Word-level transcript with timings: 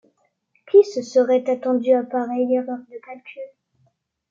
Qui 0.65 0.83
se 0.83 1.03
serait 1.03 1.47
attendu 1.47 1.93
à 1.93 2.01
pareille 2.01 2.55
erreur 2.55 2.79
de 2.91 2.97
calcul? 3.05 3.43